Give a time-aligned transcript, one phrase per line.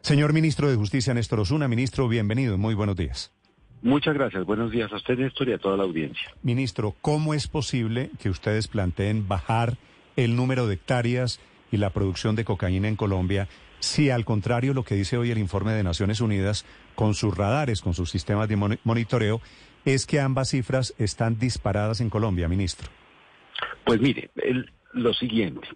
[0.00, 3.32] Señor ministro de Justicia, Néstor Osuna, ministro, bienvenido, muy buenos días.
[3.82, 6.34] Muchas gracias, buenos días a usted, Néstor, y a toda la audiencia.
[6.42, 9.76] Ministro, ¿cómo es posible que ustedes planteen bajar
[10.16, 11.40] el número de hectáreas
[11.70, 13.48] y la producción de cocaína en Colombia
[13.80, 16.66] si al contrario lo que dice hoy el informe de Naciones Unidas
[16.96, 19.40] con sus radares, con sus sistemas de monitoreo,
[19.84, 22.88] es que ambas cifras están disparadas en Colombia, ministro?
[23.84, 24.30] Pues mire,
[24.92, 25.68] lo siguiente.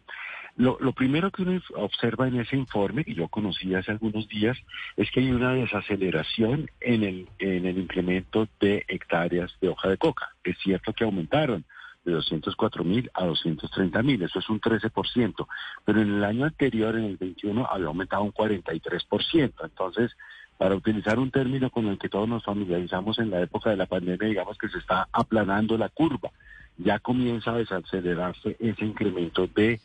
[0.57, 4.59] Lo, primero que uno observa en ese informe, que yo conocí hace algunos días,
[4.97, 9.97] es que hay una desaceleración en el, en el incremento de hectáreas de hoja de
[9.97, 10.35] coca.
[10.45, 11.65] Es cierto que aumentaron
[12.05, 15.47] de 204 mil a 230 mil, eso es un 13%,
[15.85, 19.53] pero en el año anterior, en el 21, había aumentado un 43%.
[19.63, 20.17] Entonces,
[20.59, 23.87] para utilizar un término con el que todos nos familiarizamos en la época de la
[23.87, 26.31] pandemia, digamos que se está aplanando la curva.
[26.79, 29.81] Ya comienza a desacelerarse ese incremento de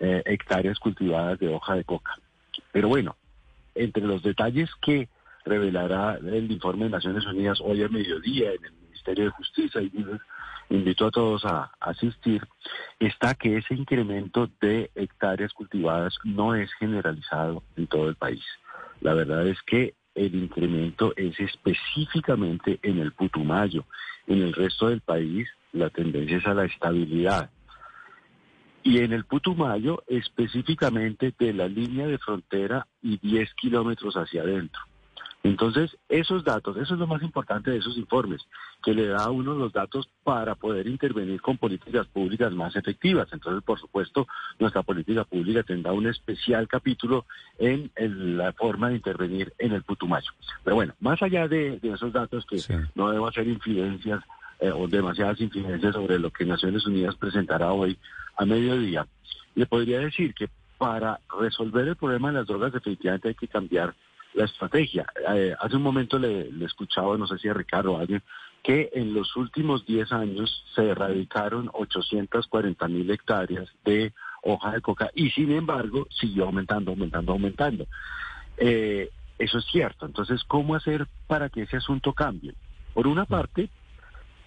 [0.00, 2.18] eh, hectáreas cultivadas de hoja de coca.
[2.72, 3.16] Pero bueno,
[3.74, 5.08] entre los detalles que
[5.44, 9.92] revelará el informe de Naciones Unidas hoy a mediodía en el Ministerio de Justicia, y
[10.70, 12.46] invito a todos a asistir,
[12.98, 18.44] está que ese incremento de hectáreas cultivadas no es generalizado en todo el país.
[19.00, 23.84] La verdad es que el incremento es específicamente en el Putumayo.
[24.26, 27.50] En el resto del país la tendencia es a la estabilidad
[28.82, 34.80] y en el Putumayo específicamente de la línea de frontera y 10 kilómetros hacia adentro.
[35.42, 38.42] Entonces, esos datos, eso es lo más importante de esos informes,
[38.82, 43.28] que le da a uno los datos para poder intervenir con políticas públicas más efectivas.
[43.32, 44.26] Entonces, por supuesto,
[44.58, 47.24] nuestra política pública tendrá un especial capítulo
[47.58, 47.90] en,
[48.36, 50.30] la forma de intervenir en el Putumayo.
[50.62, 52.58] Pero bueno, más allá de, esos datos que
[52.94, 54.22] no debo hacer infidencias
[54.60, 57.98] eh, o demasiadas incidencias sobre lo que Naciones Unidas presentará hoy
[58.36, 59.06] a mediodía.
[59.54, 60.48] Le podría decir que
[60.78, 63.94] para resolver el problema de las drogas definitivamente hay que cambiar
[64.34, 65.06] la estrategia.
[65.34, 68.22] Eh, hace un momento le, escuchaba, no sé si a Ricardo o alguien,
[68.62, 75.10] que en los últimos 10 años se erradicaron 840 mil hectáreas de hoja de coca
[75.14, 77.86] y sin embargo siguió aumentando, aumentando, aumentando.
[78.56, 80.06] Eh, eso es cierto.
[80.06, 82.54] Entonces, ¿cómo hacer para que ese asunto cambie?
[82.92, 83.70] Por una parte,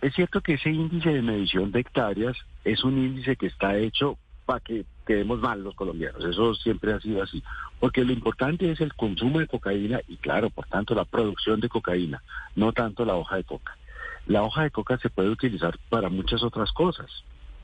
[0.04, 4.18] es cierto que ese índice de medición de hectáreas es un índice que está hecho
[4.46, 6.26] para que quedemos mal los colombianos.
[6.26, 7.42] Eso siempre ha sido así.
[7.80, 11.70] Porque lo importante es el consumo de cocaína y, claro, por tanto, la producción de
[11.70, 12.22] cocaína,
[12.58, 13.78] no tanto la hoja de coca.
[14.26, 17.10] La hoja de coca se puede utilizar para muchas otras cosas,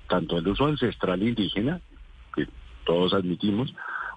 [0.07, 1.81] tanto el uso ancestral indígena,
[2.33, 2.47] que
[2.85, 3.73] todos admitimos,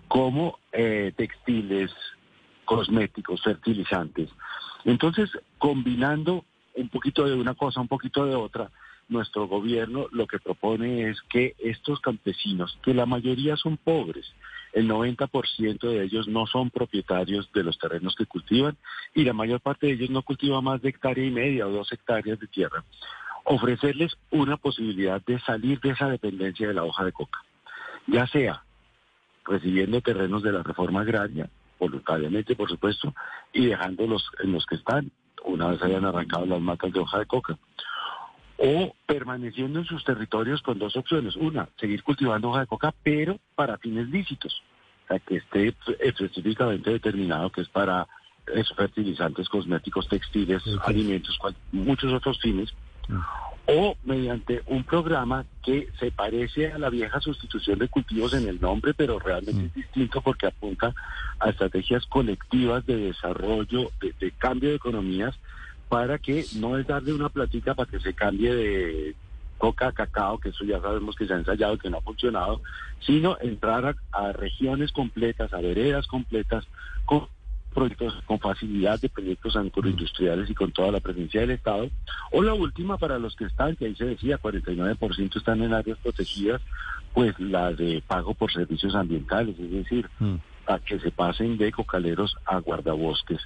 [0.06, 1.90] como eh, textiles,
[2.64, 4.30] cosméticos, fertilizantes.
[4.84, 5.28] Entonces,
[5.58, 6.44] combinando
[6.74, 8.70] un poquito de una cosa, un poquito de otra,
[9.08, 14.32] nuestro gobierno lo que propone es que estos campesinos, que la mayoría son pobres,
[14.72, 18.76] el 90% de ellos no son propietarios de los terrenos que cultivan
[19.14, 21.92] y la mayor parte de ellos no cultiva más de hectárea y media o dos
[21.92, 22.82] hectáreas de tierra,
[23.44, 27.40] ofrecerles una posibilidad de salir de esa dependencia de la hoja de coca,
[28.06, 28.62] ya sea
[29.44, 33.14] recibiendo terrenos de la reforma agraria, voluntariamente por supuesto,
[33.52, 35.10] y dejándolos en los que están,
[35.44, 37.58] una vez hayan arrancado las matas de hoja de coca.
[38.58, 41.36] O permaneciendo en sus territorios con dos opciones.
[41.36, 44.62] Una, seguir cultivando hoja de coca, pero para fines lícitos.
[45.04, 48.06] O sea, que esté específicamente determinado que es para
[48.46, 51.38] esos fertilizantes, cosméticos, textiles, alimentos,
[51.72, 52.72] muchos otros fines.
[53.66, 58.60] O mediante un programa que se parece a la vieja sustitución de cultivos en el
[58.60, 59.80] nombre, pero realmente es mm.
[59.80, 60.92] distinto porque apunta
[61.38, 65.38] a estrategias colectivas de desarrollo, de, cambio de economías,
[65.88, 69.14] para que no es darle una platica para que se cambie de
[69.58, 72.62] coca a cacao, que eso ya sabemos que se ha ensayado, que no ha funcionado,
[73.06, 76.66] sino entrar a, regiones completas, a veredas completas,
[77.04, 77.28] con
[77.72, 81.90] proyectos con facilidad de proyectos agroindustriales y con toda la presencia del Estado.
[82.30, 85.98] O la última para los que están, que ahí se decía, 49% están en áreas
[85.98, 86.60] protegidas,
[87.12, 90.34] pues la de pago por servicios ambientales, es decir, mm.
[90.66, 93.40] a que se pasen de cocaleros a guardabosques.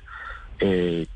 [0.58, 1.06] Eh,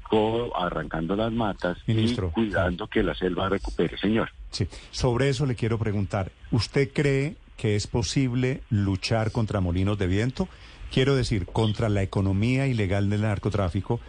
[0.55, 4.31] arrancando las matas y cuidando que la selva recupere, señor.
[4.51, 10.07] Sí, sobre eso le quiero preguntar, ¿usted cree que es posible luchar contra molinos de
[10.07, 10.49] viento?
[10.90, 14.00] Quiero decir, contra la economía ilegal del narcotráfico,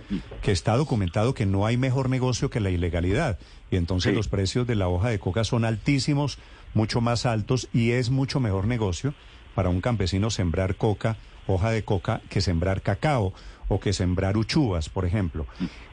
[0.42, 3.40] que está documentado que no hay mejor negocio que la ilegalidad.
[3.70, 6.38] Y entonces los precios de la hoja de coca son altísimos,
[6.74, 9.14] mucho más altos, y es mucho mejor negocio
[9.56, 11.18] para un campesino sembrar coca,
[11.48, 13.34] hoja de coca, que sembrar cacao
[13.68, 15.46] o que sembrar uchuvas, por ejemplo.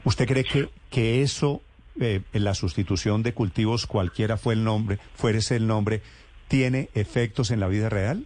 [0.03, 1.61] ¿Usted cree que, que eso,
[1.99, 6.01] eh, en la sustitución de cultivos, cualquiera fue el nombre, fuese el nombre,
[6.47, 8.25] tiene efectos en la vida real?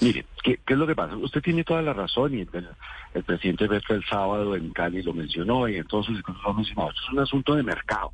[0.00, 1.16] Mire, ¿qué, es lo que pasa?
[1.16, 5.68] Usted tiene toda la razón y el, presidente Beto el sábado en Cali lo mencionó
[5.68, 6.90] y en todos sus discursos lo mencionó.
[6.90, 8.12] Esto es un asunto de mercado,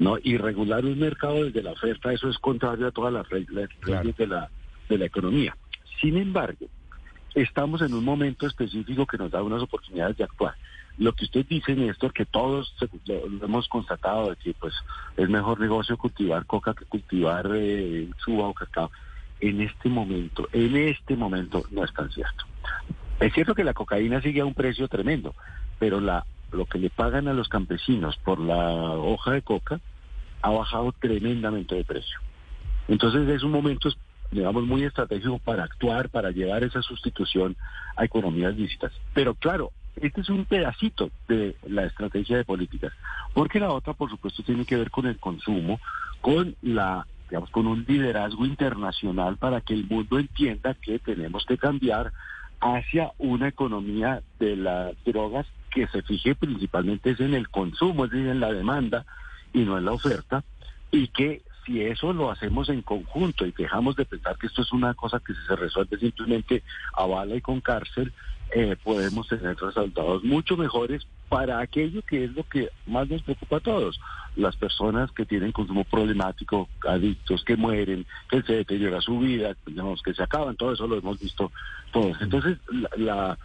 [0.00, 0.16] ¿no?
[0.22, 3.68] Y regular un mercado desde la oferta, eso es contrario a todas las reglas
[4.16, 4.50] de, la,
[4.88, 5.56] de la economía.
[6.00, 6.66] Sin embargo,
[7.34, 10.54] estamos en un momento específico que nos da unas oportunidades de actuar.
[10.98, 12.74] Lo que usted dice, Néstor, que todos
[13.06, 14.74] lo, hemos constatado, de que pues
[15.16, 18.90] es mejor negocio cultivar coca que cultivar eh, o cacao
[19.42, 22.44] en este momento, en este momento no es tan cierto.
[23.20, 25.34] Es cierto que la cocaína sigue a un precio tremendo,
[25.80, 29.80] pero la, lo que le pagan a los campesinos por la hoja de coca
[30.42, 32.20] ha bajado tremendamente de precio.
[32.86, 33.90] Entonces es un momento,
[34.30, 37.56] digamos, muy estratégico para actuar, para llevar esa sustitución
[37.96, 38.92] a economías lícitas.
[39.12, 42.92] Pero claro, este es un pedacito de la estrategia de políticas,
[43.34, 45.80] porque la otra, por supuesto, tiene que ver con el consumo,
[46.20, 51.56] con la digamos, con un liderazgo internacional para que el mundo entienda que tenemos que
[51.56, 52.12] cambiar
[52.60, 58.10] hacia una economía de las drogas que se fije principalmente es en el consumo, es
[58.10, 59.06] decir, en la demanda
[59.54, 60.44] y no en la oferta,
[60.90, 64.70] y que si eso lo hacemos en conjunto y dejamos de pensar que esto es
[64.70, 66.62] una cosa que se resuelve simplemente
[66.92, 68.12] a bala y con cárcel,
[68.54, 73.56] eh, podemos tener resultados mucho mejores para aquello que es lo que más nos preocupa
[73.56, 73.98] a todos,
[74.36, 80.02] las personas que tienen consumo problemático, adictos, que mueren, que se deteriora su vida, digamos,
[80.02, 81.50] que se acaban, todo eso lo hemos visto
[81.90, 82.20] todos.
[82.20, 82.58] Entonces,
[82.98, 83.38] la,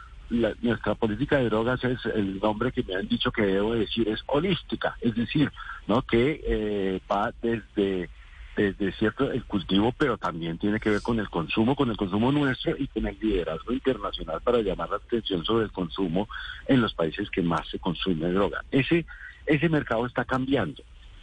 [0.62, 4.22] nuestra política de drogas es el nombre que me han dicho que debo decir es
[4.26, 5.50] holística, es decir,
[5.88, 8.10] no que eh, va desde
[8.58, 12.32] desde cierto el cultivo, pero también tiene que ver con el consumo, con el consumo
[12.32, 16.28] nuestro y con el liderazgo internacional para llamar la atención sobre el consumo
[16.68, 18.64] en los países que más se consume droga.
[18.72, 19.06] Ese,
[19.46, 20.82] ese mercado está cambiando.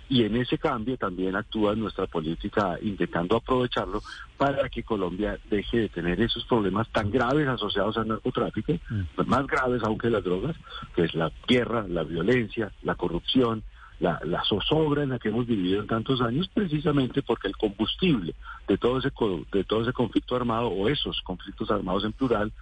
[0.08, 4.02] Y en ese cambio también actúa nuestra política intentando aprovecharlo
[4.36, 9.26] para que Colombia deje de tener esos problemas tan graves asociados al narcotráfico, mm.
[9.26, 10.54] más graves aunque las drogas,
[10.94, 13.64] que es la guerra, la violencia, la corrupción,
[14.00, 18.34] la, zozobra en la que hemos vivido en tantos años, precisamente porque el combustible
[18.68, 19.10] de todo ese
[19.52, 22.52] de todo ese conflicto armado o esos conflictos armados en plural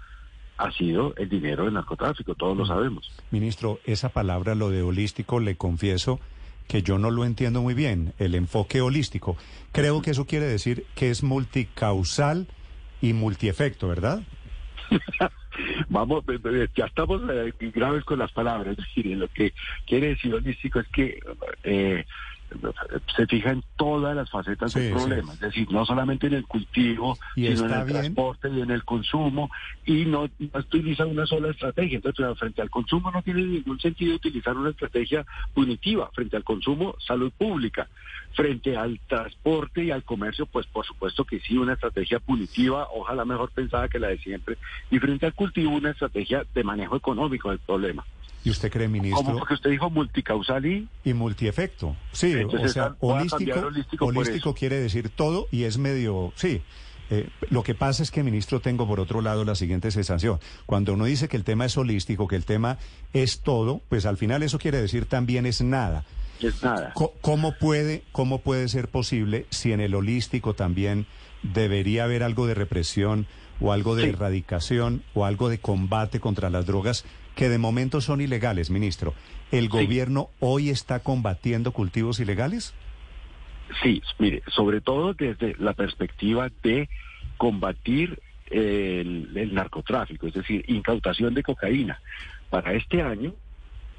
[0.59, 2.69] ha sido el dinero del narcotráfico, todos lo mm.
[2.69, 3.11] sabemos.
[3.31, 6.21] Ministro, esa palabra, lo de holístico, le confieso
[6.69, 9.37] que yo no lo entiendo muy bien, el enfoque holístico.
[9.73, 12.47] Creo que eso quiere decir que es multicausal
[13.01, 14.23] y multiefecto, ¿verdad?
[15.89, 16.25] vamos,
[16.75, 19.53] ya estamos eh, graves con las palabras, es decir, lo que
[19.87, 21.21] quiere decir holístico es que
[21.65, 22.05] eh,
[23.17, 27.19] se fija en todas las facetas del problema, es decir, no solamente en el cultivo,
[27.35, 29.51] sino en el transporte y en el consumo,
[29.85, 31.97] y no, utiliza una sola estrategia.
[31.97, 36.95] Entonces, frente al consumo no tiene ningún sentido utilizar una estrategia punitiva, frente al consumo,
[37.07, 37.89] salud pública,
[38.35, 43.25] frente al transporte y al comercio, pues por supuesto que sí, una estrategia punitiva, ojalá
[43.25, 44.59] mejor pensada que la de siempre,
[44.91, 48.05] y frente al cultivo, una estrategia de manejo económico del problema.
[48.45, 49.23] ¿Y usted cree, ministro?
[49.23, 49.39] ¿Cómo?
[49.39, 50.89] Porque usted dijo multicausal y...
[51.05, 51.97] Y multiefecto.
[52.13, 53.71] Sí, o sea, holístico,
[54.01, 56.33] holístico, quiere decir todo y es medio...
[56.35, 56.63] Sí,
[57.11, 60.41] eh, lo que pasa es que, ministro, tengo por otro lado la siguiente sensación.
[60.67, 62.79] Cuando uno dice que el tema es holístico, que el tema
[63.13, 66.05] es todo, pues al final eso quiere decir también es nada.
[66.41, 66.95] Es nada.
[67.21, 71.07] ¿Cómo puede, cómo puede ser posible si en el holístico también
[71.43, 73.27] debería haber algo de represión
[73.61, 77.05] o algo de erradicación o algo de combate contra las drogas?
[77.35, 79.15] Que de momento son ilegales, ministro.
[79.51, 82.75] ¿El gobierno hoy está combatiendo cultivos ilegales?
[83.83, 86.89] Sí, mire, sobre todo desde la perspectiva de
[87.37, 88.21] combatir
[88.51, 92.01] el, narcotráfico, es decir, incautación de cocaína.
[92.51, 93.35] Para este año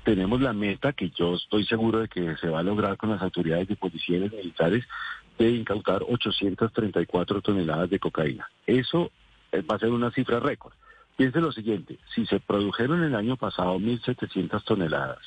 [0.04, 3.22] tenemos la meta que yo estoy seguro de que se va a lograr con las
[3.22, 4.86] autoridades de policía y militares
[5.40, 8.48] de incautar 834 toneladas de cocaína.
[8.68, 9.12] Eso
[9.52, 10.74] eh, va a ser una cifra récord.
[11.18, 15.20] Piense lo siguiente, si se produjeron el año pasado 1.700 toneladas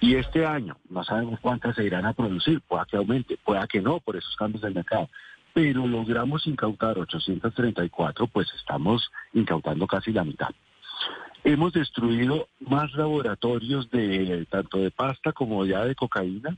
[0.00, 3.82] y este año no sabemos cuántas se irán a producir, pueda que aumente, pueda que
[3.82, 5.10] no por esos cambios del mercado,
[5.52, 10.48] pero logramos incautar 834, pues estamos incautando casi la mitad.
[11.44, 16.56] Hemos destruido más laboratorios de tanto de pasta como ya de cocaína,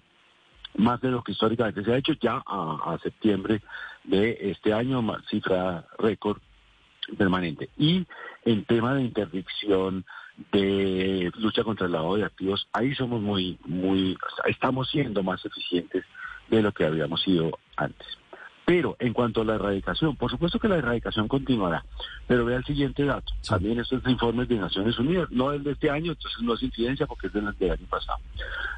[0.76, 3.61] más de lo que históricamente se ha hecho ya a, a septiembre
[4.05, 6.41] de este año, cifra récord
[7.16, 7.68] permanente.
[7.76, 8.06] Y
[8.44, 10.04] en tema de interdicción,
[10.52, 14.16] de lucha contra el lavado de activos, ahí somos muy, muy,
[14.47, 16.04] estamos siendo más eficientes
[16.49, 18.06] de lo que habíamos sido antes.
[18.64, 21.85] Pero en cuanto a la erradicación, por supuesto que la erradicación continuará.
[22.28, 23.32] Pero vea el siguiente dato.
[23.47, 27.06] También estos informes de Naciones Unidas, no el de este año, entonces no es incidencia
[27.06, 28.18] porque es del, año pasado.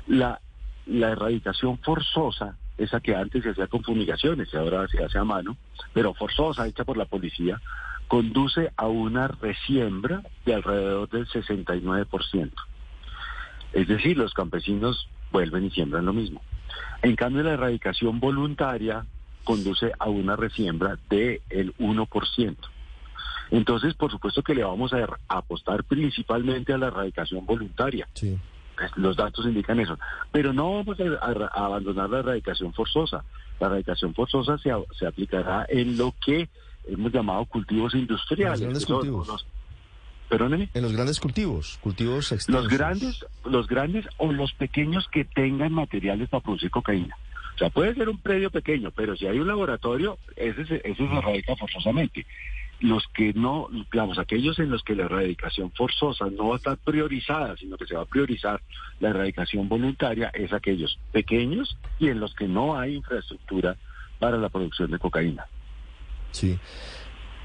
[0.07, 0.41] La,
[0.87, 5.25] la erradicación forzosa, esa que antes se hacía con fumigaciones y ahora se hace a
[5.25, 5.57] mano,
[5.93, 7.61] pero forzosa, hecha por la policía,
[8.09, 12.51] conduce a una resiembra de alrededor del 69%.
[13.73, 16.43] Es decir, los campesinos vuelven y siembran lo mismo.
[17.03, 19.05] En cambio, la erradicación voluntaria
[19.45, 22.57] conduce a una resiembra del el 1%.
[23.51, 28.09] Entonces, por supuesto que le vamos a, apostar principalmente a la erradicación voluntaria.
[28.19, 28.37] Pues,
[28.97, 29.99] los datos indican eso.
[30.33, 33.25] Pero no vamos a, abandonar la erradicación forzosa.
[33.61, 36.49] La erradicación forzosa se, se aplicará en lo que
[36.87, 38.61] hemos llamado cultivos industriales.
[38.61, 39.47] En los grandes cultivos.
[40.31, 42.65] En los grandes cultivos, cultivos extensos.
[42.65, 47.17] Los grandes, los grandes o los pequeños que tengan materiales para producir cocaína.
[47.55, 51.55] O sea, puede ser un predio pequeño, pero si hay un laboratorio, ese, se erradica
[51.55, 52.27] forzosamente.
[52.85, 56.77] Los que no, digamos, aquellos en los que la erradicación forzosa no va a estar
[56.77, 58.61] priorizada, sino que se va a priorizar
[59.01, 63.77] la erradicación voluntaria, es aquellos pequeños y en los que no hay infraestructura
[64.19, 65.47] para la producción de cocaína.
[66.33, 66.59] Sí.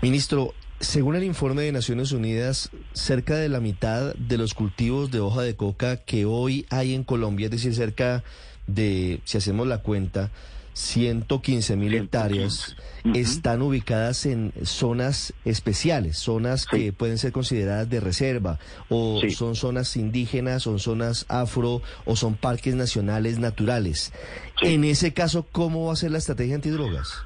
[0.01, 5.21] Ministro, según el informe de Naciones Unidas, cerca de la mitad de los cultivos de
[5.21, 8.25] hoja de coca que hoy hay en Colombia, es decir, cerca
[8.67, 10.31] de, si hacemos la cuenta,
[10.79, 12.77] 115 mil hectáreas
[13.13, 19.97] están ubicadas en zonas especiales, zonas que pueden ser consideradas de reserva, o son zonas
[19.97, 24.13] indígenas, son zonas afro, o son parques nacionales naturales.
[24.61, 27.25] En ese caso, ¿cómo va a ser la estrategia antidrogas?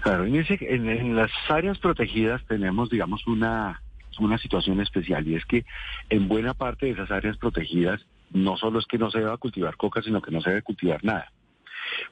[0.00, 3.82] Claro, en, ese, en, las áreas protegidas tenemos, digamos, una,
[4.20, 5.64] una situación especial y es que
[6.08, 9.76] en buena parte de esas áreas protegidas no solo es que no se deba cultivar
[9.76, 11.32] coca, sino que no se debe cultivar nada.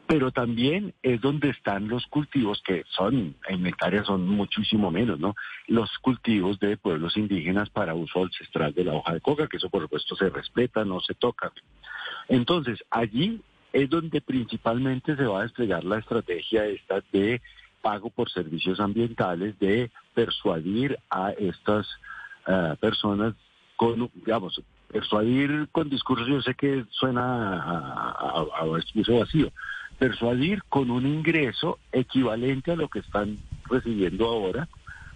[0.06, 5.34] Pero también es donde están los cultivos que son, en hectáreas son muchísimo menos, ¿no?
[5.66, 9.68] Los cultivos de pueblos indígenas para uso ancestral de la hoja de coca, que eso
[9.68, 11.52] por supuesto se respeta, no se toca.
[12.28, 13.40] Entonces, allí
[13.72, 17.42] es donde principalmente se va a desplegar la estrategia esta de
[17.86, 21.86] pago por servicios ambientales, de persuadir a estas
[22.48, 23.34] eh, personas
[23.76, 28.44] con, digamos, persuadir con discursos, yo sé que suena a,
[28.84, 29.52] discurso vacío,
[30.00, 33.38] persuadir con un ingreso equivalente a lo que están
[33.70, 34.66] recibiendo ahora,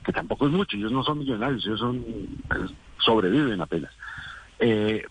[0.05, 2.05] que tampoco es mucho, ellos no son millonarios, ellos son
[2.47, 3.91] pues, sobreviven apenas.
[4.61, 5.03] Eh,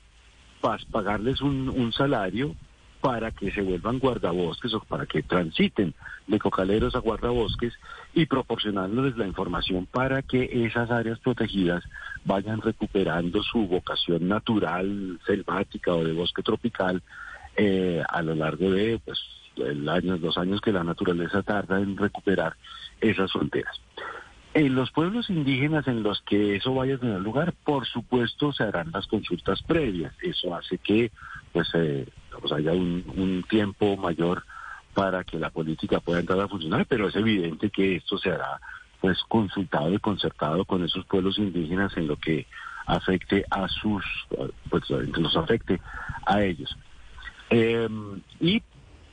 [0.94, 2.56] pagarles un salario
[3.02, 5.94] para que se vuelvan guardabosques o para que transiten
[6.28, 7.74] de cocaleros a guardabosques
[8.14, 11.84] y proporcionándoles la información para que esas áreas protegidas
[12.26, 17.02] vayan recuperando su vocación natural, selvática o de bosque tropical
[17.56, 19.20] eh, a lo largo de pues,
[19.58, 22.56] el año, los años que la naturaleza tarda en recuperar
[23.02, 23.80] esas fronteras.
[24.54, 28.64] En los pueblos indígenas en los que eso vaya a tener lugar, por supuesto se
[28.64, 30.14] harán las consultas previas.
[30.24, 31.12] Eso hace que
[31.54, 32.08] pues eh,
[32.40, 34.44] pues haya un, tiempo mayor
[34.94, 38.60] para que la política pueda entrar a funcionar, pero es evidente que esto se hará
[39.00, 42.46] pues consultado y concertado con esos pueblos indígenas en lo que
[42.86, 44.04] afecte a sus,
[44.70, 45.80] pues nos afecte
[46.26, 46.76] a ellos.
[47.50, 48.62] Em, y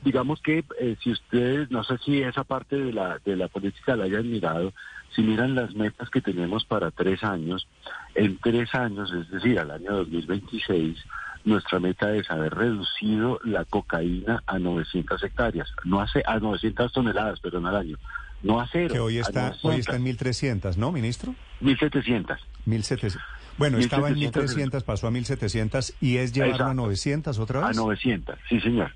[0.03, 3.95] digamos que eh, si ustedes, no sé si esa parte de la, de la política
[3.95, 4.73] la hayan mirado,
[5.15, 7.67] si miran las metas que tenemos para tres años,
[8.15, 10.97] en tres años, es decir, al año 2026,
[11.47, 17.39] nuestra meta es haber reducido la cocaína a 900 hectáreas, no hace a 900 toneladas,
[17.39, 17.97] perdón, al año.
[18.43, 18.93] No a cero.
[18.93, 21.33] Que hoy está, hoy está en 1300, ¿no, ministro?
[21.61, 22.37] 1700.
[22.65, 23.21] 1700.
[23.57, 27.77] Bueno, estaba en 1300, pasó a 1700 y es llevarlo a 900 otra vez.
[27.77, 28.93] A 900, sí, señor.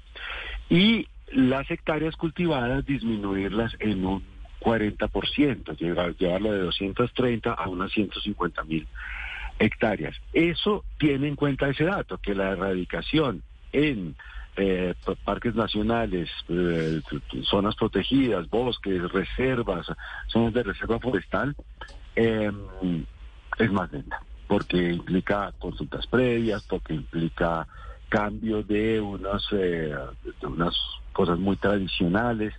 [0.69, 4.23] Y las hectáreas cultivadas disminuirlas en un
[4.59, 8.87] 40%, llevar, llevarlo de 230 a unas 150 mil
[9.61, 10.15] hectáreas.
[10.33, 14.15] Eso tiene en cuenta ese dato, que la erradicación en
[14.57, 17.01] eh, parques nacionales, eh,
[17.43, 19.85] zonas protegidas, bosques, reservas,
[20.27, 21.55] zonas de reserva forestal,
[22.15, 23.05] em,
[23.57, 27.67] es más lenta, porque implica consultas previas, porque implica
[28.09, 29.95] cambio de unas, eh,
[30.41, 30.75] de unas
[31.13, 32.53] cosas muy tradicionales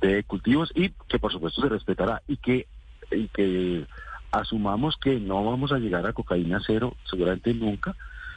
[0.00, 2.66] de cultivos y que por supuesto se respetará y que,
[3.10, 3.86] y que
[4.32, 7.94] asumamos que no vamos a llegar a cocaína cero seguramente nunca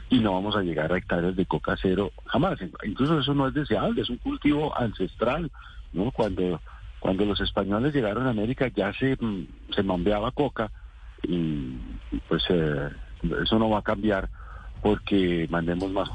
[0.09, 2.59] y no vamos a llegar a hectáreas de coca cero jamás.
[2.83, 5.49] Incluso eso no es deseable, es un cultivo ancestral,
[5.93, 6.11] ¿no?
[6.11, 6.61] Cuando,
[6.99, 10.71] cuando los españoles llegaron a América ya se, mm, se mambeaba coca
[11.23, 11.77] y
[12.27, 12.89] pues eh,
[13.41, 14.29] eso no va a cambiar
[14.81, 16.09] porque mandemos más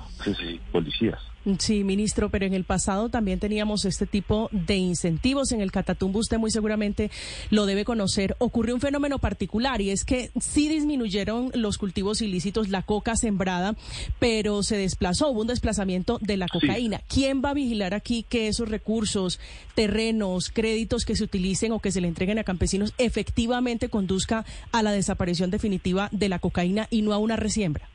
[0.70, 1.29] policías.
[1.58, 5.52] Sí, ministro, pero en el pasado también teníamos este tipo de incentivos.
[5.52, 7.10] En el Catatumbo usted muy seguramente
[7.48, 8.36] lo debe conocer.
[8.38, 13.74] Ocurrió un fenómeno particular y es que sí disminuyeron los cultivos ilícitos, la coca sembrada,
[14.18, 17.00] pero se desplazó, hubo un desplazamiento de la cocaína.
[17.08, 19.40] ¿Quién va a vigilar aquí que esos recursos,
[19.74, 24.82] terrenos, créditos que se utilicen o que se le entreguen a campesinos efectivamente conduzca a
[24.82, 27.88] la desaparición definitiva de la cocaína y no a una resiembra?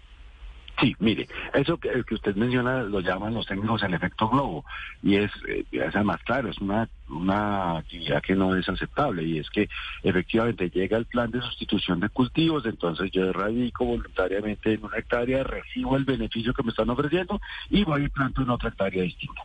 [0.80, 4.66] Sí, mire, eso que, usted menciona lo llaman los técnicos el efecto globo
[5.02, 9.40] y es, eh, es más claro, es una, una actividad que no es aceptable y
[9.40, 9.70] es que
[10.04, 15.44] efectivamente llega el plan de sustitución de cultivos, entonces yo radico voluntariamente en una hectárea,
[15.44, 17.40] recibo el beneficio que me están ofreciendo
[17.70, 19.42] y voy y planto en otra hectárea distinta.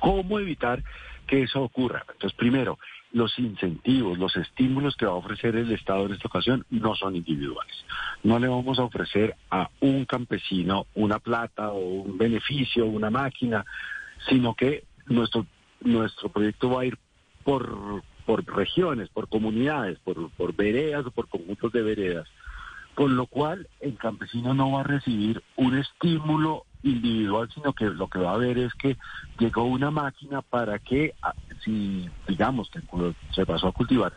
[0.00, 0.82] ¿Cómo evitar
[1.28, 2.04] que eso ocurra?
[2.12, 2.78] Entonces, primero,
[3.12, 7.14] los incentivos, los estímulos que va a ofrecer el Estado en esta ocasión no son
[7.16, 7.74] individuales.
[8.22, 13.64] No le vamos a ofrecer a un campesino una plata o un beneficio, una máquina,
[14.28, 15.46] sino que nuestro,
[15.80, 16.98] nuestro proyecto va a ir
[17.44, 22.28] por, por regiones, por comunidades, por, por veredas o por conjuntos de veredas.
[22.94, 28.08] Con lo cual, el campesino no va a recibir un estímulo individual, sino que lo
[28.08, 28.96] que va a ver es que
[29.38, 31.14] llegó una máquina para que,
[31.64, 32.80] si digamos que
[33.34, 34.12] se pasó a cultivar,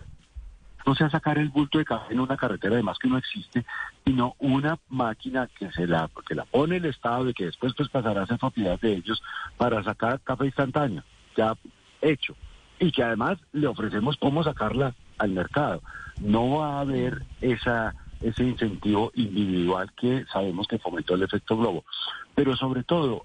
[0.85, 3.65] no sea sacar el bulto de café en una carretera, además que no existe,
[4.05, 7.89] sino una máquina que se la, que la pone el Estado y que después pues
[7.89, 9.21] pasará a ser propiedad de ellos
[9.57, 11.03] para sacar café instantáneo,
[11.35, 11.55] ya
[12.01, 12.35] hecho.
[12.79, 15.81] Y que además le ofrecemos cómo sacarla al mercado.
[16.21, 21.83] No va a haber esa ese incentivo individual que sabemos que fomentó el efecto globo.
[22.33, 23.23] Pero sobre todo,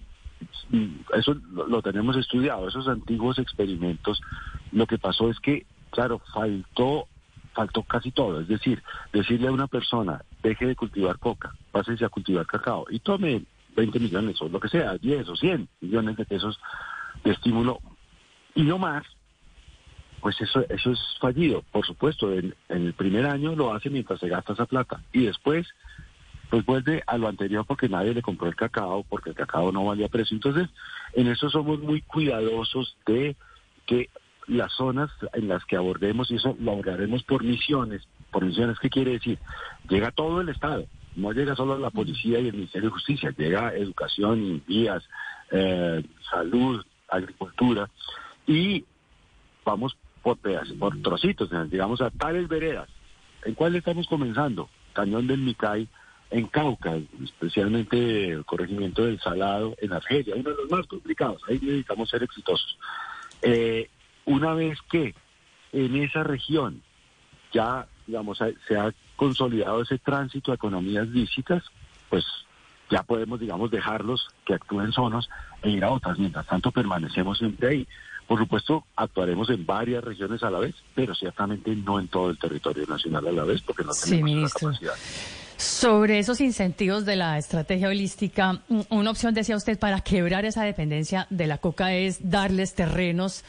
[1.14, 4.20] eso lo, tenemos estudiado, esos antiguos experimentos,
[4.72, 7.06] lo que pasó es que, claro, faltó
[7.52, 8.80] faltó casi todo, es decir,
[9.12, 13.42] decirle a una persona, deje de cultivar coca, pásese a cultivar cacao y tome
[13.76, 16.60] 20 millones o lo que sea, 10 o 100 millones de pesos
[17.24, 17.80] de estímulo
[18.54, 19.04] y no más,
[20.20, 21.62] pues eso, eso es fallido.
[21.72, 25.66] Por supuesto, en, el primer año lo hace mientras se gasta esa plata y después
[26.50, 29.84] pues vuelve a lo anterior porque nadie le compró el cacao, porque el cacao no
[29.84, 30.34] valía precio.
[30.34, 30.68] Entonces,
[31.14, 33.36] en eso somos muy cuidadosos de
[33.86, 34.10] que
[34.48, 38.90] las zonas en las que abordemos, y eso lo abordaremos por misiones, por misiones, ¿qué
[38.90, 39.38] quiere decir?
[39.88, 43.74] Llega todo el Estado, no llega solo la policía y el Ministerio de Justicia, llega
[43.74, 45.04] educación, vías,
[45.52, 47.88] eh, salud, agricultura,
[48.46, 48.84] y
[49.64, 50.36] vamos por
[50.78, 52.88] por trocitos, digamos a tales veredas.
[53.44, 54.68] ¿En cuál estamos comenzando?
[54.92, 55.88] Cañón del Micay,
[56.30, 61.58] en Cauca, especialmente el corregimiento del Salado en Argelia, uno de los más complicados, ahí
[61.60, 62.78] necesitamos ser exitosos.
[63.42, 63.88] Eh,
[64.26, 65.14] una vez que
[65.72, 66.82] en esa región
[67.52, 68.38] ya, digamos,
[68.68, 71.64] se ha consolidado ese tránsito a economías lícitas,
[72.08, 72.24] pues
[72.90, 75.28] ya podemos, digamos, dejarlos que actúen solos
[75.62, 76.18] e ir a otras.
[76.18, 77.88] Mientras tanto, permanecemos siempre ahí.
[78.26, 82.38] Por supuesto, actuaremos en varias regiones a la vez, pero ciertamente no en todo el
[82.38, 84.94] territorio nacional a la vez, porque no tenemos sí, capacidad.
[85.60, 91.26] Sobre esos incentivos de la estrategia holística, una opción, decía usted, para quebrar esa dependencia
[91.28, 93.44] de la coca es darles terrenos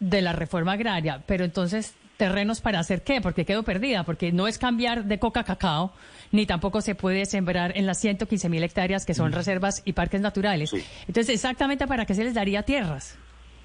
[0.00, 1.22] de la reforma agraria.
[1.24, 3.20] Pero entonces, ¿terrenos para hacer qué?
[3.20, 5.92] Porque quedo perdida, porque no es cambiar de coca a cacao,
[6.32, 9.34] ni tampoco se puede sembrar en las 115 mil hectáreas que son mm.
[9.34, 10.72] reservas y parques naturales.
[11.06, 13.16] Entonces, ¿exactamente para qué se les daría tierras?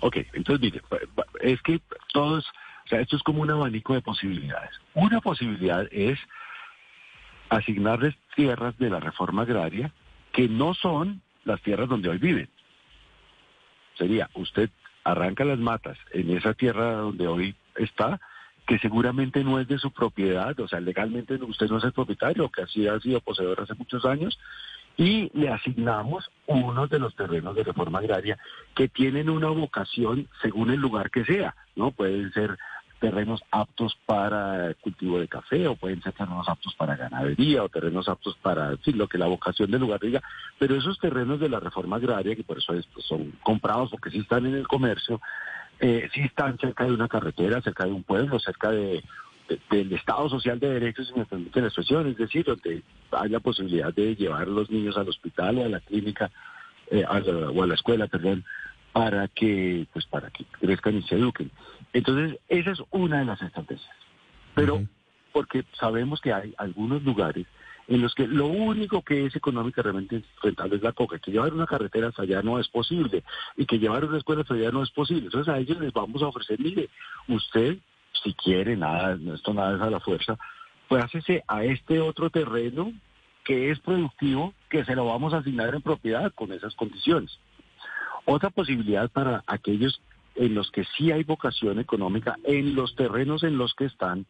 [0.01, 0.81] Ok, entonces mire,
[1.41, 1.81] es que
[2.13, 2.45] todos,
[2.85, 4.69] o sea, esto es como un abanico de posibilidades.
[4.93, 6.19] Una posibilidad es
[7.49, 9.91] asignarles tierras de la reforma agraria
[10.31, 12.49] que no son las tierras donde hoy viven.
[13.97, 14.69] Sería, usted
[15.03, 18.19] arranca las matas en esa tierra donde hoy está,
[18.67, 22.49] que seguramente no es de su propiedad, o sea, legalmente usted no es el propietario,
[22.49, 24.37] que así ha sido poseedor hace muchos años,
[24.97, 28.37] y le asignamos uno de los terrenos de reforma agraria
[28.75, 31.91] que tienen una vocación según el lugar que sea, ¿no?
[31.91, 32.57] Pueden ser
[32.99, 38.09] terrenos aptos para cultivo de café o pueden ser terrenos aptos para ganadería o terrenos
[38.09, 40.21] aptos para decir lo que la vocación del lugar diga,
[40.57, 44.19] pero esos terrenos de la reforma agraria, que por eso pues, son comprados porque sí
[44.19, 45.21] están en el comercio,
[45.79, 49.03] eh, sí están cerca de una carretera, cerca de un pueblo, cerca de
[49.69, 53.39] del Estado Social de Derechos, si me permiten la expresión, es decir, donde hay la
[53.39, 56.29] posibilidad de llevar a los niños al hospital o a la clínica
[56.91, 58.43] eh, o a la escuela, perdón,
[58.91, 61.51] para que, pues, para que crezcan y se eduquen.
[61.93, 63.95] Entonces, esa es una de las estrategias.
[64.55, 64.81] Pero,
[65.31, 67.45] porque sabemos que hay algunos lugares
[67.87, 71.65] en los que lo único que es económicamente rentable es la coca, que llevar una
[71.65, 73.23] carretera hasta allá no es posible
[73.55, 75.25] y que llevar una escuela hasta allá no es posible.
[75.25, 76.89] Entonces a ellos les vamos a ofrecer, mire,
[77.27, 77.77] usted
[78.23, 80.37] si quiere, nada, esto nada es a la fuerza,
[80.87, 82.91] pues hácese a este otro terreno
[83.45, 87.39] que es productivo, que se lo vamos a asignar en propiedad con esas condiciones.
[88.25, 90.01] Otra posibilidad para aquellos
[90.37, 94.25] en los que sí hay vocación económica, en los terrenos en los que están,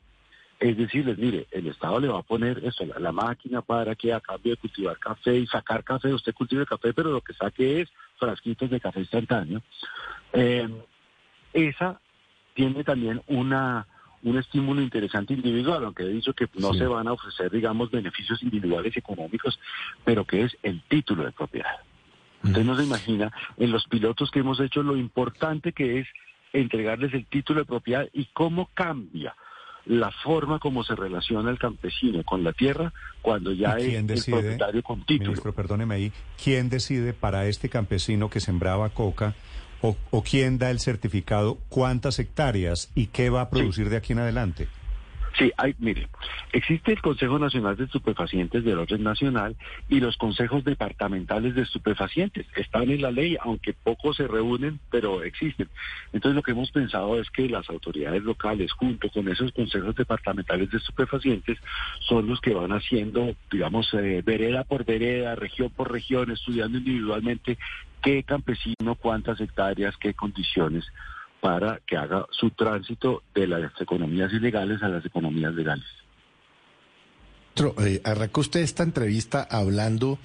[0.60, 4.20] es decirles, mire, el Estado le va a poner eso, la, máquina para que a
[4.20, 7.89] cambio de cultivar café y sacar café, usted cultive café, pero lo que saque es
[8.17, 9.62] frasquitos de café instantáneo.
[10.34, 10.67] Eh,
[11.54, 12.00] esa
[12.54, 13.86] tiene también una
[14.24, 18.41] un estímulo interesante individual, aunque he dicho que no se van a ofrecer, digamos, beneficios
[18.41, 19.60] individuales económicos,
[20.04, 21.78] pero que es el título de propiedad.
[22.43, 26.08] Usted no se imagina en los pilotos que hemos hecho lo importante que es
[26.54, 29.36] entregarles el título de propiedad y cómo cambia
[29.86, 34.84] la forma como se relaciona el campesino con la tierra cuando ya es el propietario
[34.84, 35.32] con título.
[35.32, 39.34] Ministro, perdóneme ahí, ¿quién decide para este campesino que sembraba coca
[39.82, 44.19] o, quién da el certificado, cuántas hectáreas y qué va a producir de aquí en
[44.19, 44.67] adelante?
[45.38, 46.08] Sí, hay, mire,
[46.52, 49.56] existe el Consejo Nacional de Estupefacientes del orden nacional
[49.88, 52.47] y los consejos departamentales de estupefacientes.
[52.56, 55.69] Están en la ley, aunque pocos se reúnen, pero existen.
[56.12, 60.71] Entonces lo que hemos pensado es que las autoridades locales, junto con esos consejos departamentales
[60.71, 61.60] de estupefacientes,
[62.00, 67.60] son los que van haciendo, digamos, eh, vereda por vereda, región por región, estudiando individualmente
[68.02, 70.86] qué campesino, cuántas hectáreas, qué condiciones
[71.48, 75.86] para que haga su tránsito de las economías ilegales a las economías legales.
[77.86, 80.20] Eh, arrancó usted esta entrevista hablando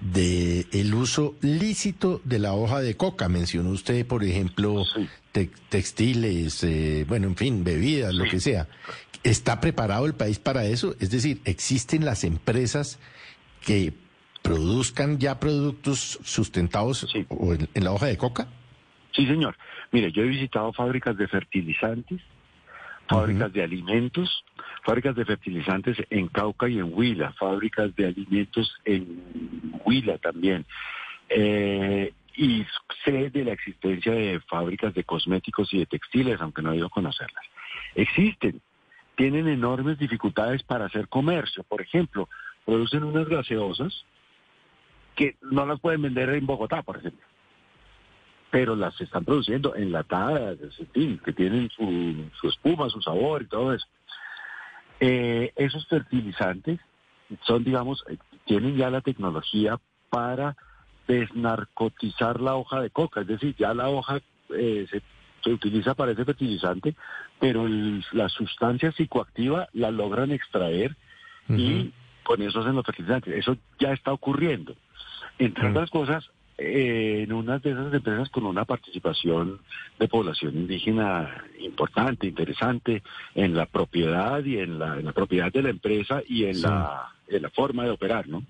[0.00, 3.28] de el uso lícito de la hoja de coca.
[3.28, 4.84] Mencionó usted, por ejemplo,
[5.68, 8.68] textiles, eh, bueno, en fin, bebidas, lo que sea.
[9.24, 10.94] ¿Está preparado el país para eso?
[11.00, 13.00] Es decir, ¿existen las empresas
[13.66, 13.94] que
[14.42, 18.46] produzcan ya productos sustentados en la hoja de coca?
[19.10, 19.56] Sí, señor.
[19.92, 22.20] Mire, yo he visitado fábricas de fertilizantes,
[23.06, 24.42] fábricas de alimentos,
[24.84, 30.64] fábricas de fertilizantes en Cauca y en Huila, fábricas de alimentos en Huila también.
[31.28, 32.64] Eh, y
[33.04, 36.86] sé de la existencia de fábricas de cosméticos y de textiles, aunque no he ido
[36.86, 37.44] a conocerlas.
[37.94, 38.62] Existen,
[39.14, 41.64] tienen enormes dificultades para hacer comercio.
[41.64, 42.30] Por ejemplo,
[42.64, 44.06] producen unas gaseosas
[45.14, 47.31] que no las pueden vender en Bogotá, por ejemplo
[48.52, 50.58] pero las están produciendo enlatadas,
[50.92, 53.86] en que tienen su, espuma, su sabor y todo eso.
[55.00, 56.78] Eh, esos fertilizantes
[57.46, 60.54] son, digamos, eh, tienen ya la tecnología para
[61.08, 66.26] desnarcotizar la hoja de coca, es decir, ya la hoja eh, se, utiliza para ese
[66.26, 66.94] fertilizante,
[67.40, 67.66] pero
[68.12, 70.94] la sustancia psicoactiva la logran extraer
[71.48, 71.90] y
[72.22, 73.34] con eso hacen los fertilizantes.
[73.34, 74.76] Eso ya está ocurriendo.
[75.38, 79.60] Entre otras cosas, eh, en una de esas empresas con una participación
[79.98, 83.02] de población indígena importante, interesante,
[83.34, 87.50] en la propiedad y en la, propiedad de la empresa y en, la, en la
[87.50, 88.44] forma de operar, ¿no?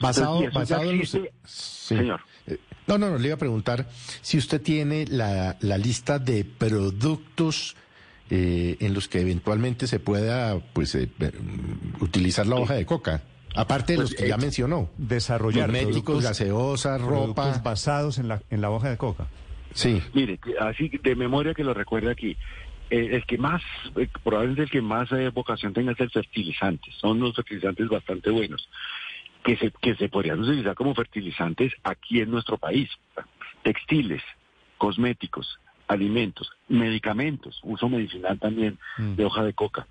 [0.00, 1.02] Basado, basado en
[1.44, 2.20] Señor.
[2.46, 3.86] Eh, no, no, no, le iba a preguntar
[4.22, 7.76] si usted tiene la, la lista de productos
[8.30, 10.96] eh, en los que eventualmente se pueda pues
[12.00, 13.22] utilizar la hoja de coca.
[13.54, 14.90] Aparte de los pues, que ya mencionó.
[14.98, 17.60] Desarrollar médicos, gaseosas, ropa.
[17.62, 19.26] basados en la, en la hoja de coca.
[19.72, 20.02] Sí.
[20.12, 22.36] Mire, así de memoria que lo recuerde aquí.
[22.90, 23.62] Eh, el que más,
[23.96, 26.90] eh, probablemente el que más eh, vocación tenga es el fertilizante.
[27.00, 28.68] Son los fertilizantes bastante buenos.
[29.42, 32.88] Que se, que se podrían utilizar como fertilizantes aquí en nuestro país.
[33.62, 34.22] Textiles,
[34.78, 39.14] cosméticos, alimentos, medicamentos, uso medicinal también mm.
[39.14, 39.86] de hoja de coca.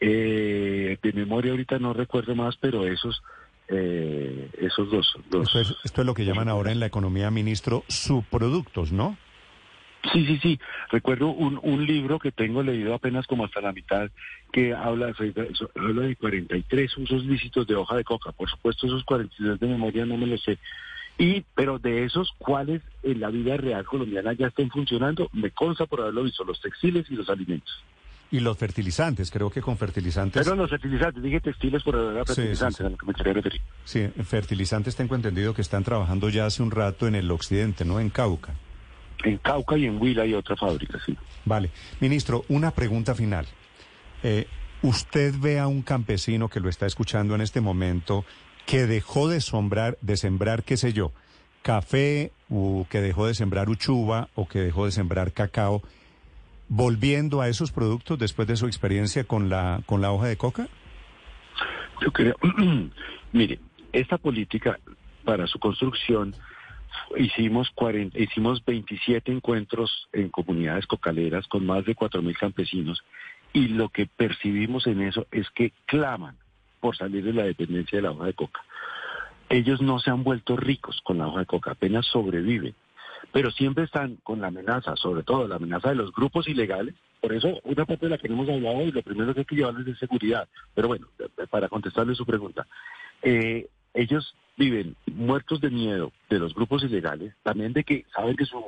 [0.00, 3.22] Eh, de memoria ahorita no recuerdo más, pero esos
[3.68, 5.14] eh, esos dos.
[5.44, 9.16] Esto, es, lo que llaman ahora en la economía, ministro, subproductos, ¿no?
[10.12, 10.60] Sí, sí, sí.
[10.90, 14.10] Recuerdo un, un libro que tengo leído apenas como hasta la mitad
[14.50, 15.14] que habla,
[15.76, 18.32] habla de 43 usos lícitos de hoja de coca.
[18.32, 20.58] Por supuesto, esos 43 de memoria no me los sé.
[21.18, 25.28] Y, pero de esos, ¿cuáles en la vida real colombiana ya estén funcionando?
[25.32, 27.84] Me consta por haberlo visto, los textiles y los alimentos.
[28.32, 30.44] Y los fertilizantes, creo que con fertilizantes.
[30.44, 31.94] Pero los fertilizantes, dije textiles por
[32.26, 33.60] fertilizantes, sí, a lo que me quería referir.
[33.84, 37.98] Sí, fertilizantes tengo entendido que están trabajando ya hace un rato en el occidente, ¿no?
[37.98, 38.54] En Cauca.
[39.24, 41.16] En Cauca y en Huila hay otra fábrica, sí.
[41.44, 41.70] Vale.
[42.00, 43.46] Ministro, una pregunta final.
[44.22, 44.46] eh,
[44.82, 48.24] ¿usted ve a un campesino que lo está escuchando en este momento
[48.66, 51.12] que dejó de, sombrar, de sembrar, qué sé yo,
[51.62, 55.82] café, o que dejó de sembrar uchuva, o que dejó de sembrar cacao,
[56.70, 60.68] volviendo a esos productos después de su experiencia con la, con la hoja de coca?
[62.00, 62.36] Yo creo,
[63.32, 63.58] mire,
[63.92, 64.78] esta política
[65.24, 66.34] para su construcción
[67.16, 73.02] hicimos 40, hicimos 27 encuentros en comunidades cocaleras con más de 4.000 campesinos
[73.52, 76.36] y lo que percibimos en eso es que claman
[76.80, 78.60] por salir de la dependencia de la hoja de coca.
[79.48, 82.76] Ellos no se han vuelto ricos con la hoja de coca, apenas sobreviven,
[83.32, 86.94] pero siempre están con la amenaza, sobre todo la amenaza de los grupos ilegales.
[87.20, 89.56] Por eso, una parte de la que hemos hablado y lo primero que hay que
[89.56, 90.48] llevarles es seguridad.
[90.74, 91.08] Pero bueno,
[91.50, 92.66] para contestarle su pregunta,
[93.22, 98.44] eh, ellos viven muertos de miedo de los grupos ilegales, también de que saben que
[98.44, 98.62] su,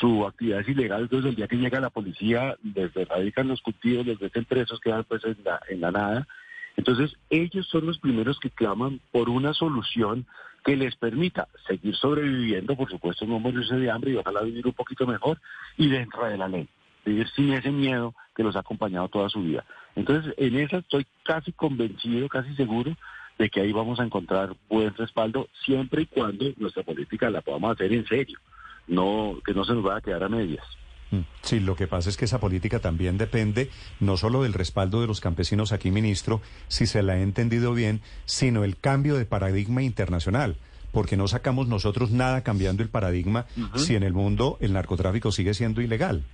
[0.00, 4.06] su actividad es ilegal, entonces el día que llega la policía les erradican los cultivos,
[4.06, 6.28] les meten presos, quedan pues en la, en la nada.
[6.76, 10.26] Entonces ellos son los primeros que claman por una solución
[10.64, 14.72] que les permita seguir sobreviviendo, por supuesto no morirse de hambre y ojalá vivir un
[14.72, 15.38] poquito mejor
[15.76, 16.68] y dentro de la ley,
[17.04, 19.64] vivir sin ese miedo que los ha acompañado toda su vida.
[19.94, 22.96] Entonces en esa estoy casi convencido, casi seguro
[23.38, 27.72] de que ahí vamos a encontrar buen respaldo siempre y cuando nuestra política la podamos
[27.72, 28.38] hacer en serio,
[28.86, 30.64] no que no se nos vaya a quedar a medias.
[31.10, 35.00] Mm, sí, lo que pasa es que esa política también depende no solo del respaldo
[35.00, 39.26] de los campesinos aquí, ministro, si se la ha entendido bien, sino el cambio de
[39.26, 40.56] paradigma internacional,
[40.92, 45.54] porque no sacamos nosotros nada cambiando el paradigma si en el mundo el narcotráfico sigue
[45.54, 46.24] siendo ilegal.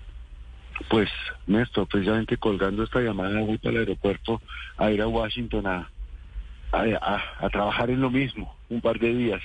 [0.88, 1.10] Pues,
[1.46, 4.40] Néstor, precisamente colgando esta llamada voy para el aeropuerto
[4.78, 5.90] a ir a Washington a
[6.72, 9.42] a, trabajar en lo mismo un par de días.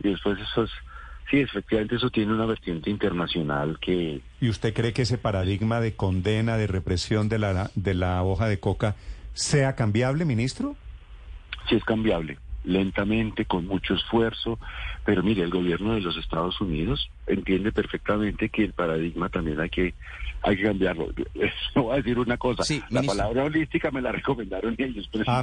[0.00, 0.70] Y después eso es,
[1.30, 4.20] sí, efectivamente eso tiene una vertiente internacional que...
[4.40, 8.48] ¿Y usted cree que ese paradigma de condena, de represión de la, de la hoja
[8.48, 8.96] de coca
[9.32, 10.76] sea cambiable, ministro?
[11.68, 14.58] Sí, es cambiable lentamente, con mucho esfuerzo,
[15.04, 19.70] pero mire, el gobierno de los Estados Unidos entiende perfectamente que el paradigma también hay
[19.70, 19.94] que
[20.42, 21.08] hay que cambiarlo.
[21.74, 25.42] No voy a decir una cosa, la palabra holística me la recomendaron ellos Ah,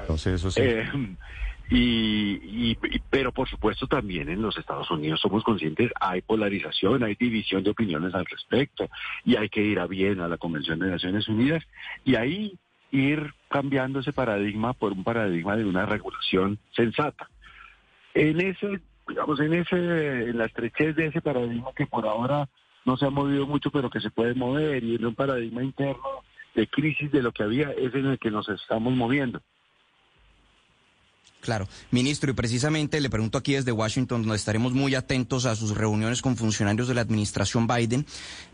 [0.00, 0.60] Entonces, eso sí.
[0.62, 0.88] Eh,
[1.74, 2.76] y,
[3.08, 7.70] pero por supuesto también en los Estados Unidos somos conscientes hay polarización, hay división de
[7.70, 8.88] opiniones al respecto
[9.24, 11.62] y hay que ir a bien a la Convención de Naciones Unidas
[12.04, 12.58] y ahí
[12.90, 17.30] ir cambiando ese paradigma por un paradigma de una regulación sensata.
[18.12, 19.76] En ese, digamos, en ese,
[20.28, 22.48] en la estrechez de ese paradigma que por ahora
[22.84, 26.22] no se ha movido mucho, pero que se puede mover, y en un paradigma interno
[26.54, 29.40] de crisis de lo que había, es en el que nos estamos moviendo.
[31.42, 35.76] Claro, ministro, y precisamente le pregunto aquí desde Washington, donde estaremos muy atentos a sus
[35.76, 38.06] reuniones con funcionarios de la administración Biden.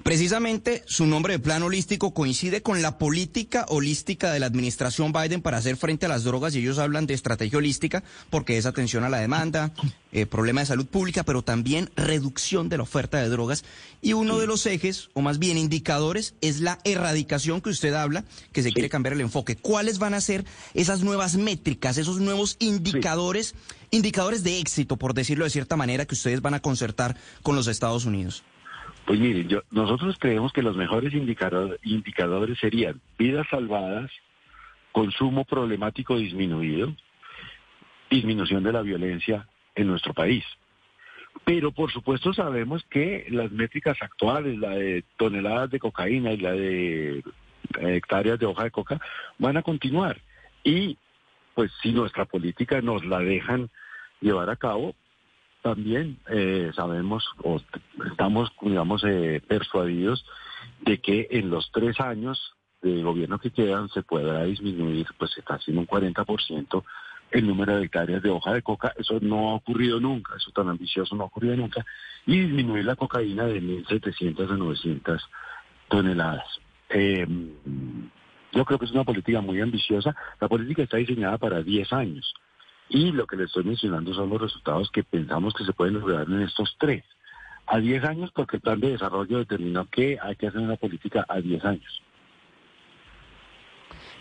[0.02, 5.42] Precisamente su nombre de plan holístico coincide con la política holística de la administración Biden
[5.42, 9.04] para hacer frente a las drogas y ellos hablan de estrategia holística porque es atención
[9.04, 9.70] a la demanda,
[10.10, 13.64] eh, problema de salud pública, pero también reducción de la oferta de drogas.
[14.00, 18.24] Y uno de los ejes, o más bien indicadores, es la erradicación que usted habla,
[18.52, 19.56] que se quiere cambiar el enfoque.
[19.56, 23.54] ¿Cuáles van a ser esas nuevas métricas, esos nuevos indicadores,
[23.90, 27.66] indicadores de éxito, por decirlo de cierta manera, que ustedes van a concertar con los
[27.66, 28.44] Estados Unidos?
[29.06, 34.10] Pues miren, yo, nosotros creemos que los mejores indicadores serían vidas salvadas,
[34.92, 36.94] consumo problemático disminuido,
[38.10, 39.46] disminución de la violencia
[39.78, 40.44] en nuestro país.
[41.44, 46.52] Pero por supuesto sabemos que las métricas actuales, la de toneladas de cocaína y la
[46.52, 47.22] de
[47.80, 49.00] hectáreas de hoja de coca,
[49.38, 50.20] van a continuar.
[50.64, 50.98] Y
[51.54, 53.70] pues si nuestra política nos la dejan
[54.20, 54.94] llevar a cabo,
[55.62, 57.60] también eh, sabemos o
[58.10, 60.24] estamos, digamos, eh, persuadidos
[60.80, 65.70] de que en los tres años de gobierno que quedan se podrá disminuir, pues casi
[65.72, 66.84] un 40%
[67.30, 68.92] el número de hectáreas de hoja de coca.
[68.96, 71.84] Eso no ha ocurrido nunca, eso tan ambicioso no ha ocurrido nunca.
[72.26, 75.30] Y disminuir la cocaína de 1.700 a 900
[75.88, 76.60] toneladas.
[76.90, 77.26] Eh,
[78.52, 80.14] yo creo que es una política muy ambiciosa.
[80.40, 82.34] La política está diseñada para 10 años.
[82.88, 86.26] Y lo que le estoy mencionando son los resultados que pensamos que se pueden lograr
[86.26, 87.04] en estos tres.
[87.66, 91.26] A 10 años porque el plan de desarrollo determinó que hay que hacer una política
[91.28, 92.02] a 10 años.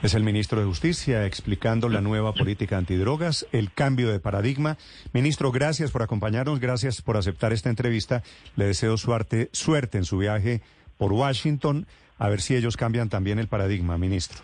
[0.03, 4.77] Es el ministro de Justicia explicando la nueva política antidrogas, el cambio de paradigma.
[5.11, 8.21] Ministro, gracias por acompañarnos, gracias por aceptar esta entrevista.
[8.55, 10.61] Le deseo suerte, suerte en su viaje
[10.99, 11.87] por Washington,
[12.19, 14.43] a ver si ellos cambian también el paradigma, ministro.